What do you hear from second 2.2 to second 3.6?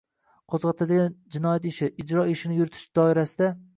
ishini yuritish doirasida